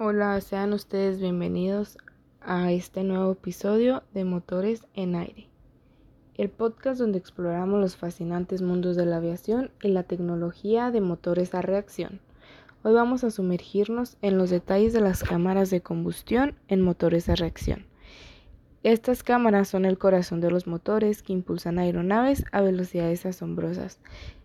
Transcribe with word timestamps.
Hola, 0.00 0.40
sean 0.40 0.74
ustedes 0.74 1.18
bienvenidos 1.18 1.98
a 2.40 2.70
este 2.70 3.02
nuevo 3.02 3.32
episodio 3.32 4.04
de 4.14 4.24
Motores 4.24 4.86
en 4.94 5.16
Aire, 5.16 5.48
el 6.36 6.50
podcast 6.50 7.00
donde 7.00 7.18
exploramos 7.18 7.80
los 7.80 7.96
fascinantes 7.96 8.62
mundos 8.62 8.94
de 8.94 9.06
la 9.06 9.16
aviación 9.16 9.72
y 9.82 9.88
la 9.88 10.04
tecnología 10.04 10.92
de 10.92 11.00
motores 11.00 11.52
a 11.52 11.62
reacción. 11.62 12.20
Hoy 12.84 12.92
vamos 12.92 13.24
a 13.24 13.32
sumergirnos 13.32 14.18
en 14.22 14.38
los 14.38 14.50
detalles 14.50 14.92
de 14.92 15.00
las 15.00 15.24
cámaras 15.24 15.68
de 15.68 15.80
combustión 15.80 16.54
en 16.68 16.80
motores 16.80 17.28
a 17.28 17.34
reacción. 17.34 17.84
Estas 18.84 19.24
cámaras 19.24 19.66
son 19.66 19.84
el 19.84 19.98
corazón 19.98 20.40
de 20.40 20.52
los 20.52 20.68
motores 20.68 21.24
que 21.24 21.32
impulsan 21.32 21.80
aeronaves 21.80 22.44
a 22.52 22.60
velocidades 22.60 23.26
asombrosas 23.26 23.98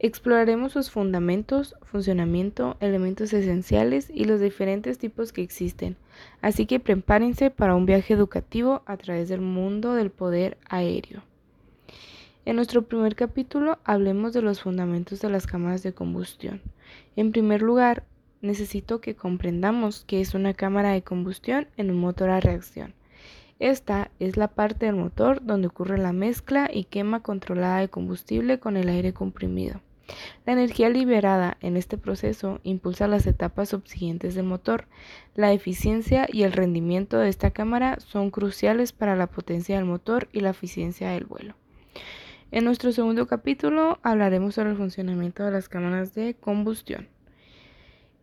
Exploraremos 0.00 0.72
sus 0.72 0.90
fundamentos, 0.90 1.76
funcionamiento, 1.82 2.76
elementos 2.80 3.32
esenciales 3.32 4.10
y 4.12 4.24
los 4.24 4.40
diferentes 4.40 4.98
tipos 4.98 5.32
que 5.32 5.42
existen. 5.42 5.96
Así 6.42 6.66
que 6.66 6.80
prepárense 6.80 7.50
para 7.50 7.74
un 7.74 7.86
viaje 7.86 8.12
educativo 8.12 8.82
a 8.86 8.96
través 8.96 9.28
del 9.28 9.40
mundo 9.40 9.94
del 9.94 10.10
poder 10.10 10.58
aéreo. 10.68 11.22
En 12.44 12.56
nuestro 12.56 12.82
primer 12.82 13.14
capítulo 13.14 13.78
hablemos 13.84 14.34
de 14.34 14.42
los 14.42 14.60
fundamentos 14.60 15.20
de 15.20 15.30
las 15.30 15.46
cámaras 15.46 15.82
de 15.82 15.94
combustión. 15.94 16.60
En 17.16 17.32
primer 17.32 17.62
lugar, 17.62 18.04
necesito 18.42 19.00
que 19.00 19.14
comprendamos 19.14 20.04
qué 20.06 20.20
es 20.20 20.34
una 20.34 20.52
cámara 20.52 20.90
de 20.90 21.02
combustión 21.02 21.68
en 21.78 21.90
un 21.90 21.98
motor 21.98 22.28
a 22.28 22.40
reacción. 22.40 22.92
Esta 23.60 24.10
es 24.18 24.36
la 24.36 24.48
parte 24.48 24.86
del 24.86 24.96
motor 24.96 25.42
donde 25.42 25.68
ocurre 25.68 25.96
la 25.96 26.12
mezcla 26.12 26.68
y 26.70 26.84
quema 26.84 27.20
controlada 27.20 27.78
de 27.78 27.88
combustible 27.88 28.58
con 28.58 28.76
el 28.76 28.88
aire 28.90 29.14
comprimido. 29.14 29.80
La 30.46 30.52
energía 30.52 30.90
liberada 30.90 31.56
en 31.60 31.76
este 31.76 31.98
proceso 31.98 32.60
impulsa 32.62 33.08
las 33.08 33.26
etapas 33.26 33.70
subsiguientes 33.70 34.34
del 34.34 34.44
motor. 34.44 34.86
La 35.34 35.52
eficiencia 35.52 36.26
y 36.30 36.42
el 36.42 36.52
rendimiento 36.52 37.18
de 37.18 37.28
esta 37.28 37.50
cámara 37.50 37.98
son 38.00 38.30
cruciales 38.30 38.92
para 38.92 39.16
la 39.16 39.26
potencia 39.26 39.76
del 39.76 39.86
motor 39.86 40.28
y 40.32 40.40
la 40.40 40.50
eficiencia 40.50 41.10
del 41.10 41.24
vuelo. 41.24 41.54
En 42.50 42.64
nuestro 42.64 42.92
segundo 42.92 43.26
capítulo 43.26 43.98
hablaremos 44.02 44.54
sobre 44.54 44.70
el 44.70 44.76
funcionamiento 44.76 45.44
de 45.44 45.50
las 45.50 45.68
cámaras 45.68 46.14
de 46.14 46.34
combustión. 46.34 47.08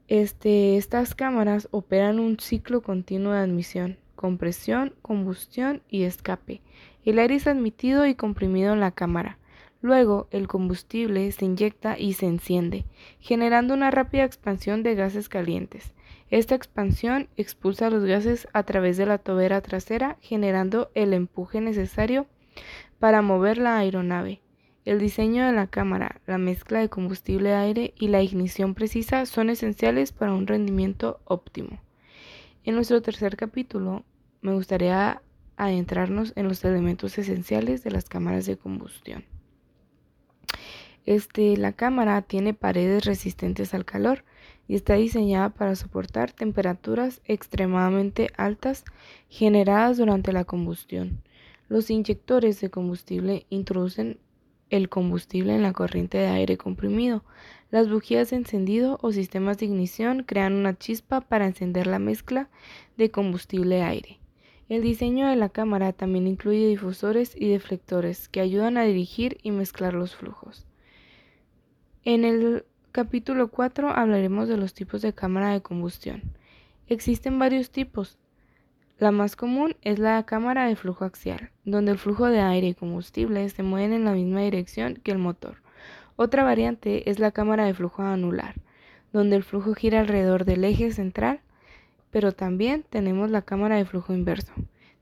Este, 0.07 0.77
estas 0.77 1.15
cámaras 1.15 1.67
operan 1.71 2.19
un 2.19 2.39
ciclo 2.39 2.81
continuo 2.81 3.33
de 3.33 3.39
admisión, 3.39 3.97
compresión, 4.15 4.93
combustión 5.01 5.81
y 5.89 6.03
escape. 6.03 6.61
El 7.03 7.17
aire 7.17 7.35
es 7.35 7.47
admitido 7.47 8.05
y 8.05 8.15
comprimido 8.15 8.73
en 8.73 8.79
la 8.79 8.91
cámara. 8.91 9.37
Luego, 9.81 10.27
el 10.31 10.47
combustible 10.47 11.31
se 11.31 11.45
inyecta 11.45 11.97
y 11.97 12.13
se 12.13 12.27
enciende, 12.27 12.85
generando 13.19 13.73
una 13.73 13.89
rápida 13.89 14.23
expansión 14.23 14.83
de 14.83 14.93
gases 14.93 15.27
calientes. 15.27 15.93
Esta 16.29 16.55
expansión 16.55 17.29
expulsa 17.35 17.89
los 17.89 18.05
gases 18.05 18.47
a 18.53 18.63
través 18.63 18.97
de 18.97 19.05
la 19.07 19.17
tobera 19.17 19.59
trasera, 19.61 20.17
generando 20.21 20.91
el 20.93 21.13
empuje 21.13 21.61
necesario 21.61 22.27
para 22.99 23.21
mover 23.21 23.57
la 23.57 23.77
aeronave. 23.77 24.41
El 24.85 24.99
diseño 24.99 25.45
de 25.45 25.51
la 25.51 25.67
cámara, 25.67 26.21
la 26.25 26.37
mezcla 26.37 26.79
de 26.79 26.89
combustible-aire 26.89 27.93
y 27.97 28.07
la 28.07 28.21
ignición 28.21 28.75
precisa 28.75 29.25
son 29.25 29.49
esenciales 29.49 30.11
para 30.11 30.33
un 30.33 30.47
rendimiento 30.47 31.19
óptimo. 31.25 31.81
En 32.63 32.75
nuestro 32.75 33.01
tercer 33.01 33.37
capítulo, 33.37 34.05
me 34.41 34.53
gustaría 34.53 35.21
adentrarnos 35.57 36.33
en 36.35 36.47
los 36.47 36.63
elementos 36.63 37.17
esenciales 37.17 37.83
de 37.83 37.91
las 37.91 38.05
cámaras 38.05 38.45
de 38.45 38.57
combustión. 38.57 39.23
Este, 41.05 41.57
la 41.57 41.73
cámara 41.73 42.21
tiene 42.21 42.53
paredes 42.53 43.05
resistentes 43.05 43.73
al 43.73 43.85
calor 43.85 44.23
y 44.67 44.75
está 44.75 44.93
diseñada 44.93 45.49
para 45.49 45.75
soportar 45.75 46.31
temperaturas 46.31 47.21
extremadamente 47.25 48.29
altas 48.37 48.85
generadas 49.27 49.97
durante 49.97 50.31
la 50.31 50.45
combustión. 50.45 51.21
Los 51.67 51.89
inyectores 51.89 52.61
de 52.61 52.69
combustible 52.69 53.45
introducen 53.49 54.19
el 54.69 54.89
combustible 54.89 55.55
en 55.55 55.63
la 55.63 55.73
corriente 55.73 56.17
de 56.17 56.27
aire 56.27 56.57
comprimido. 56.57 57.23
Las 57.71 57.89
bujías 57.89 58.29
de 58.29 58.37
encendido 58.37 58.97
o 59.01 59.11
sistemas 59.11 59.57
de 59.57 59.65
ignición 59.65 60.23
crean 60.23 60.53
una 60.53 60.77
chispa 60.77 61.21
para 61.21 61.45
encender 61.45 61.87
la 61.87 61.99
mezcla 61.99 62.49
de 62.97 63.11
combustible-aire. 63.11 64.19
El 64.69 64.81
diseño 64.81 65.27
de 65.27 65.35
la 65.35 65.49
cámara 65.49 65.91
también 65.91 66.27
incluye 66.27 66.67
difusores 66.67 67.35
y 67.35 67.49
deflectores 67.49 68.29
que 68.29 68.39
ayudan 68.39 68.77
a 68.77 68.83
dirigir 68.83 69.37
y 69.43 69.51
mezclar 69.51 69.93
los 69.93 70.15
flujos. 70.15 70.65
En 72.03 72.25
el 72.25 72.65
capítulo 72.91 73.49
4 73.49 73.89
hablaremos 73.89 74.47
de 74.47 74.57
los 74.57 74.73
tipos 74.73 75.03
de 75.03 75.13
cámara 75.13 75.51
de 75.51 75.61
combustión. 75.61 76.23
Existen 76.87 77.37
varios 77.37 77.69
tipos. 77.69 78.17
La 78.97 79.11
más 79.11 79.35
común 79.35 79.75
es 79.83 79.99
la 79.99 80.23
cámara 80.23 80.65
de 80.65 80.75
flujo 80.75 81.05
axial, 81.05 81.51
donde 81.63 81.91
el 81.91 81.99
flujo 81.99 82.25
de 82.25 82.39
aire 82.39 82.69
y 82.69 82.73
combustible 82.73 83.47
se 83.49 83.61
mueven 83.61 83.93
en 83.93 84.05
la 84.05 84.13
misma 84.13 84.41
dirección 84.41 84.95
que 84.95 85.11
el 85.11 85.19
motor. 85.19 85.57
Otra 86.15 86.43
variante 86.43 87.07
es 87.07 87.19
la 87.19 87.29
cámara 87.29 87.65
de 87.65 87.75
flujo 87.75 88.01
anular, 88.01 88.55
donde 89.13 89.35
el 89.35 89.43
flujo 89.43 89.75
gira 89.75 89.99
alrededor 89.99 90.43
del 90.43 90.63
eje 90.63 90.91
central, 90.93 91.39
pero 92.09 92.31
también 92.31 92.83
tenemos 92.89 93.29
la 93.29 93.43
cámara 93.43 93.75
de 93.75 93.85
flujo 93.85 94.11
inverso, 94.11 94.53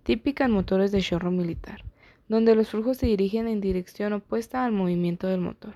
típica 0.04 0.44
en 0.44 0.52
motores 0.52 0.92
de 0.92 1.02
chorro 1.02 1.32
militar, 1.32 1.86
donde 2.28 2.56
los 2.56 2.72
flujos 2.72 2.98
se 2.98 3.06
dirigen 3.06 3.48
en 3.48 3.62
dirección 3.62 4.12
opuesta 4.12 4.66
al 4.66 4.74
movimiento 4.74 5.28
del 5.28 5.40
motor. 5.40 5.76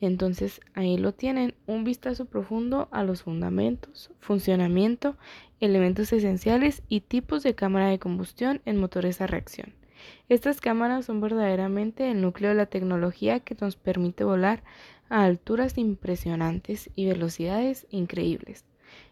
Entonces 0.00 0.60
ahí 0.74 0.98
lo 0.98 1.12
tienen, 1.12 1.54
un 1.66 1.84
vistazo 1.84 2.26
profundo 2.26 2.88
a 2.90 3.04
los 3.04 3.22
fundamentos, 3.22 4.10
funcionamiento, 4.20 5.16
elementos 5.60 6.12
esenciales 6.12 6.82
y 6.88 7.00
tipos 7.00 7.42
de 7.42 7.54
cámara 7.54 7.88
de 7.88 7.98
combustión 7.98 8.60
en 8.64 8.78
motores 8.78 9.20
a 9.20 9.26
reacción. 9.26 9.74
Estas 10.28 10.60
cámaras 10.60 11.06
son 11.06 11.20
verdaderamente 11.20 12.10
el 12.10 12.20
núcleo 12.20 12.50
de 12.50 12.56
la 12.56 12.66
tecnología 12.66 13.40
que 13.40 13.56
nos 13.60 13.76
permite 13.76 14.24
volar 14.24 14.62
a 15.08 15.24
alturas 15.24 15.78
impresionantes 15.78 16.90
y 16.94 17.06
velocidades 17.06 17.86
increíbles. 17.90 18.64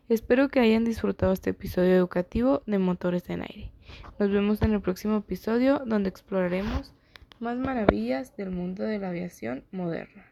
Espero 0.09 0.48
que 0.48 0.60
hayan 0.60 0.84
disfrutado 0.84 1.32
este 1.32 1.50
episodio 1.50 1.94
educativo 1.94 2.62
de 2.66 2.78
Motores 2.78 3.31
en 3.31 3.42
Aire. 3.42 3.72
Nos 4.19 4.31
vemos 4.31 4.60
en 4.62 4.72
el 4.72 4.81
próximo 4.81 5.19
episodio 5.19 5.82
donde 5.87 6.09
exploraremos 6.09 6.92
más 7.41 7.56
maravillas 7.56 8.37
del 8.37 8.50
mundo 8.50 8.82
de 8.84 8.98
la 8.98 9.09
aviación 9.09 9.65
moderna. 9.72 10.31